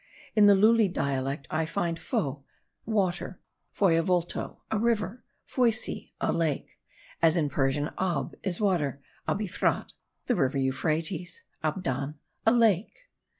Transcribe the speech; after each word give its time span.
In 0.35 0.47
the 0.47 0.55
Lule 0.55 0.91
dialect 0.91 1.45
I 1.51 1.67
find 1.67 1.99
fo, 1.99 2.43
water; 2.87 3.39
foyavolto, 3.71 4.61
a 4.71 4.79
river; 4.79 5.23
foysi, 5.47 6.13
a 6.19 6.31
lake; 6.33 6.79
as 7.21 7.37
in 7.37 7.49
Persian, 7.51 7.91
ab 7.99 8.33
is 8.41 8.59
water; 8.59 9.03
abi 9.27 9.45
frat, 9.45 9.93
the 10.25 10.33
river 10.35 10.57
Euphrates; 10.57 11.43
abdan, 11.63 12.15
a 12.47 12.51
lake. 12.51 12.97